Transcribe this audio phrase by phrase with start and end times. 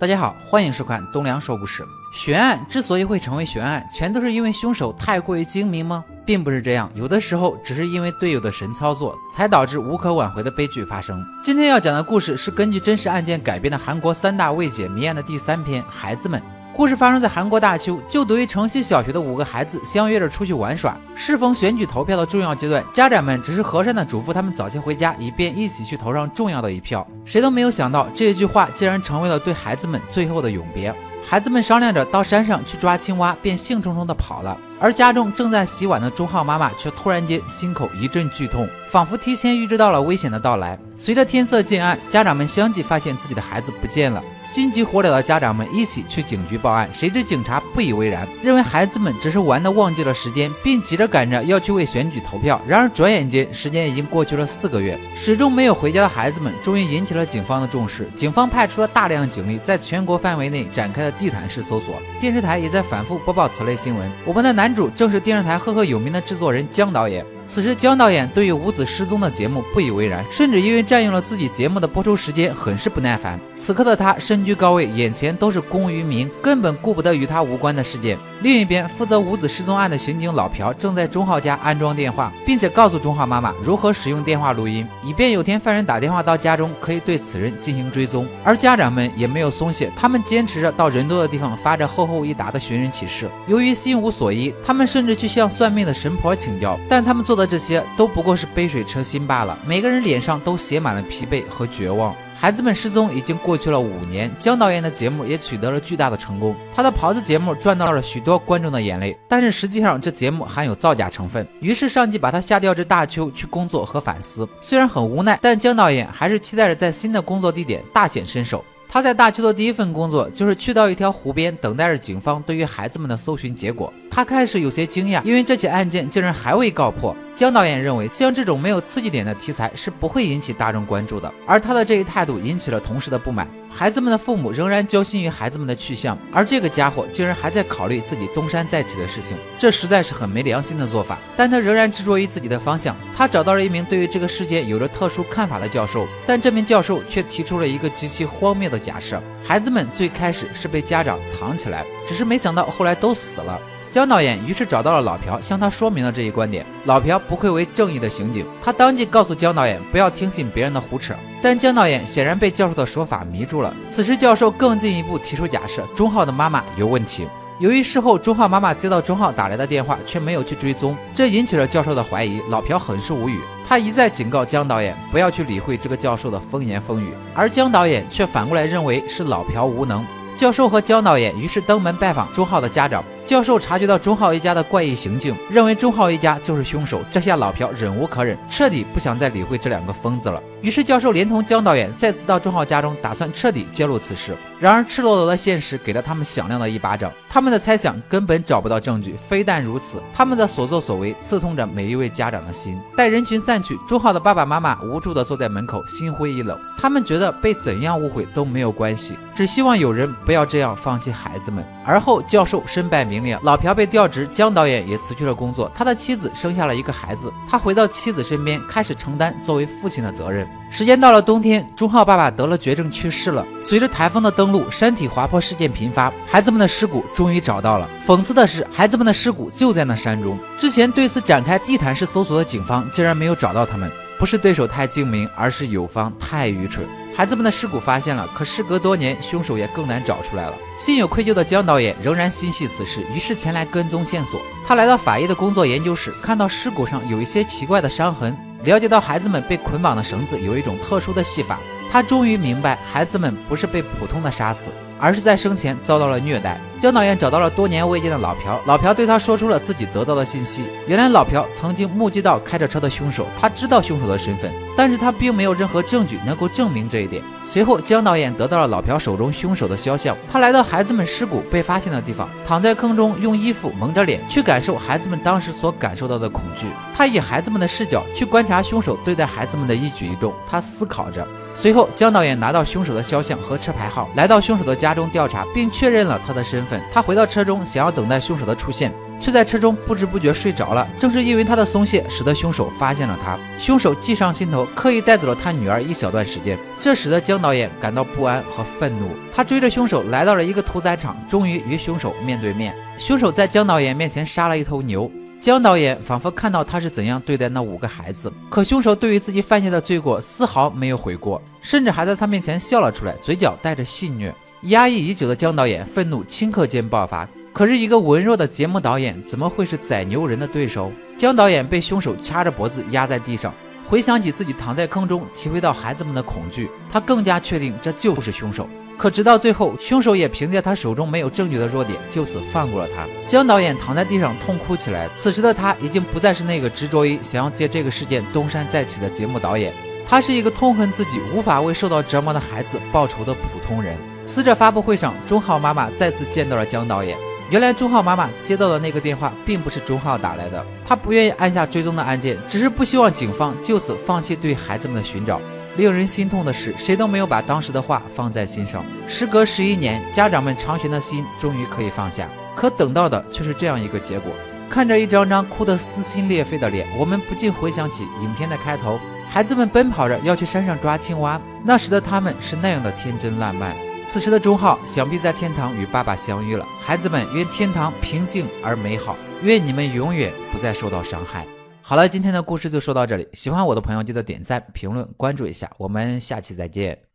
[0.00, 1.86] 大家好，欢迎收看东梁说故事。
[2.10, 6.02] 悬案之所以会成为悬案，全都是因为凶手太过于精明吗？
[6.24, 11.22] 并不是这样，有的时候只是因为队友的神操作，才导致无可挽回的悲剧发生。
[11.44, 16.40] 今天要讲的故事是根据真实案件改编的韩国三大未解谜案的第三篇《孩子们》。
[16.72, 20.96] 故事发生在韩国大邱，就读于城西小学的五个孩子相约着出去玩耍。
[21.14, 27.06] 适逢选举投票的重要阶段，家长们只是和善的嘱咐他们早些回家，以便一起去投上重要的一票。
[27.26, 30.94] 谁都没有想到，这一句话竟然成为了对孩子们最后的永别。
[31.28, 34.56] 孩子们商量着到山上去抓青蛙，便兴冲冲地跑了。
[34.80, 40.78] 而家中正在洗碗的钟浩妈妈却突然间心口一阵剧痛，仿佛提前预知到了危险的到来。
[40.96, 44.22] 随着天色渐暗，家长们相继发现自己的孩子不见了。
[44.42, 52.60] 心急火燎的家长们一起去警局报案，谁知警察不以为然，认为孩子们只是玩的忘记了时间，并急着赶着要去为选举投票。
[52.66, 58.08] 然而转眼间，时间已经过去了四个月，始终没有回家的孩子们，终于引起了警方的重视。
[58.16, 61.94] 警方派出了大量警力，在全国范围内展开了地毯式搜索。
[62.18, 64.10] 电视台也在反复播报此类新闻。
[64.26, 67.26] 我们的男男主正是电视台赫赫有名的制作人姜导演。
[67.50, 73.40] 此时，姜导演对于五子失踪的节目不以为然，甚至因为占用了自己节目的播出时间，很是不耐烦。
[73.56, 78.16] 此刻的他身居高位，眼前都是公于民，根本顾不得与他无关的事件。
[78.42, 88.28] 另一边，负责五子失踪案的刑警老朴正在钟浩家安装电话，并且告诉钟浩妈妈如何使用电话录音，以便有天犯人打电话到家中，可以对此人进行追踪。
[88.44, 93.28] 而家长们也没有松懈，他们坚持着到人多的地方发着厚厚一沓的寻人启事。
[93.48, 99.58] 由于心无所依，他们甚至去向算命的神婆请教，但他们做的这些都不过是杯水车薪罢了。
[99.66, 102.14] 每个人脸上都写满了疲惫和绝望。
[102.38, 106.56] 孩子们失踪已经过去了五年，姜导演的节目也取得了巨大的成功。
[106.74, 111.46] 他的袍子节目赚到了许多观众的眼泪，但是实际上这节目含有造假成分。
[111.60, 114.48] 于是上级把他下调至大邱去工作和反思。
[114.62, 118.64] 虽然很无奈，但姜导演还是期待着在新的工作地点大显身手。
[118.88, 123.92] 他在大邱的第一份工作就是去到一条湖边，等待着警方对于孩子们的搜寻结果。
[124.10, 127.16] 他开始有些惊讶，因为这起案件竟然还未告破。
[127.36, 133.48] 姜导演认为，像这种没有刺激点的题材是不会引起大众关注的，而他的这一态度引起了同事的不满。
[133.70, 141.18] 孩子们的父母仍然焦心于孩子们的去向，而这个家伙竟然还在考虑自己东山再起的事情，这实在是很没良心的做法。
[141.34, 142.94] 但他仍然执着于自己的方向。
[143.16, 153.58] 他找到了一名对于这个事件有着特殊看法的教授，但这名教授却提出了一个极其荒谬的假设：孩子们最开始是被家长藏起来，只是没想到后来都死了。
[153.90, 156.64] 姜导演于是找到了老朴，向他说明了这一观点。
[156.84, 161.12] 老朴不愧为正义的刑警，他当即告诉姜导演不要听信别人的胡扯。
[161.42, 163.74] 但姜导演显然被教授的说法迷住了。
[163.88, 167.26] 此时，教授更进一步提出假设：钟浩的妈妈有问题。
[167.58, 172.40] 由于事后钟浩妈妈接到钟浩打来的电话，却没有去追踪，这引起了教授的怀疑。
[172.48, 180.06] 老朴很是无语，他一再警告姜导演不要去理会这个教授的风言风语，而姜导演却反过来认为是老朴无能。
[180.36, 183.04] 教授和姜导演于是登门拜访钟浩的家长。
[183.30, 187.00] 教授察觉到钟浩一家的怪异行径，认为钟浩一家就是凶手。
[187.12, 190.42] 这下老朴忍无可忍，彻底不想再理会这两个疯子了。
[190.62, 194.36] 于是教授连同姜导演再次到钟浩家中，打算彻底揭露此事。
[194.58, 197.12] 然而赤裸裸的现实给了他们响亮的一巴掌。
[197.30, 199.14] 他们的猜想根本找不到证据。
[199.28, 202.76] 非但如此，他们的所作所为刺痛着每一位家长的心。
[202.96, 206.58] 待人群散去，钟浩的爸爸妈妈无助地坐在门口，心灰意冷。
[206.76, 211.64] 他们觉得被怎样误会都没有关系，只希望有人不要这样放弃孩子们。
[211.90, 213.36] 而后教授身败名裂。
[213.42, 215.68] 老朴被调职，姜导演也辞去了工作。
[215.74, 220.46] 他的妻子生下了一个孩子，他回到妻子身边，开始承担作为父亲的责任。
[220.70, 223.44] 时间到了冬天，钟浩爸爸得了绝症去世了。
[223.60, 227.90] 随着台风的登陆，山体滑坡事件频发，孩子们的尸骨终于找到了。
[228.06, 230.38] 讽刺的是，孩子们的尸骨就在那山中。
[230.56, 233.90] 之前对此展开地毯式搜索的警方竟然没有找到他们，
[234.20, 236.86] 不是对手太精明，而是友方太愚蠢。
[237.16, 240.52] 孩子们的尸骨发现了，可事隔多年，凶手也更难找出来了。
[240.78, 244.38] 心有愧疚的姜导演仍然心系此事，于是前来跟踪线索。
[244.68, 251.58] 他来到法医的工作研究室，看到尸骨上有一些奇怪的伤痕，了解到孩子们被捆绑的绳子有一种特殊的系法。
[251.90, 254.70] 他终于明白，孩子们不是被普通的杀死。
[255.00, 256.60] 而是在生前遭到了虐待。
[256.78, 260.64] 姜导演找到了多年未见的老朴，老朴对他说出了自己得到的信息。
[260.86, 267.22] 原来老朴曾经目击到开着车的凶手，他知道凶手的身份，但是他并没有任何证据能够证明这一点。
[267.44, 276.66] 随后，姜导演得到了老朴手中凶手的肖像，他来到孩子们尸骨被发现的地方，躺在坑中，用衣服蒙着脸，去感受孩子们当时所感受到的恐惧。
[276.96, 281.26] 他以孩子们的视角去观察凶手对待孩子们的一举一动，他思考着。
[281.54, 286.80] 随后，姜导演拿到凶手的肖像和车牌号，来到凶手的家中调查，并确认了他的身份。
[286.92, 288.92] 他回到车中，想要等待凶手的出现。
[289.20, 290.88] 却在车中不知不觉睡着了。
[290.96, 293.38] 正是因为他的松懈，使得凶手发现了他。
[293.58, 299.10] 凶手计上心头，刻意带走了他女儿一小段时间，这使得姜导演感到不安和愤怒。
[299.30, 302.74] 他追着凶手来到了一个屠宰场，终于与凶手面对面。
[302.98, 305.10] 凶手在姜导演面前杀了一头牛。
[305.40, 314.30] 姜导演仿佛看到他是怎样对待那五个孩子，可凶手对于自己犯下的罪过丝毫没有悔过，甚至还在他面前笑了出来，嘴角带着戏谑。
[314.64, 317.26] 压抑已久的姜导演愤怒顷刻间爆发。
[317.54, 320.92] 可是，一个文弱的节目导演怎么会是宰牛人的对手？
[321.16, 323.54] 姜导演被凶手掐着脖子压在地上，
[323.88, 328.68] 回想起自己躺在坑中，体会到孩子们的恐惧，他更加确定这就是凶手。
[329.00, 333.06] 可直到最后，凶手也凭借他手中没有证据的弱点，就此放过了他。
[333.26, 335.08] 姜导演躺在地上痛哭起来。
[335.16, 339.72] 此时的他已经不再是那个执着于想要借这个事件东山再起的节目导演，
[340.06, 343.96] 他是一个痛恨自己无法为受到折磨的孩子报仇的普通人。
[344.26, 347.16] 死者发布会上，钟浩妈妈再次见到了姜导演。
[347.48, 355.40] 原来钟浩妈妈接到的那个电话并不是钟浩打来的，他不愿意按下追踪的按键，只是不希望警方就此放弃对孩子们的寻找。
[355.80, 358.84] 令人心痛的是，谁都没有把当时的话放在心上。
[359.08, 364.30] 时隔十一年，家长们长悬的心终于可以放下，可等到的却是这样一个结果。
[364.68, 369.00] 看着一张张哭得撕心裂肺的脸，我们不禁回想起影片的开头：
[369.30, 373.74] 孩子们奔跑着要去山上抓青蛙，那时的他们是那样的天真烂漫。
[374.06, 376.66] 此时的钟浩想必在天堂与爸爸相遇了。
[376.78, 381.46] 孩子们，愿天堂平静而美好，愿你们永远不再受到伤害。
[381.90, 383.28] 好了，今天的故事就说到这里。
[383.32, 385.68] 喜欢我的朋友，记得点赞、评论、关注一下。
[385.76, 387.09] 我们下期再见。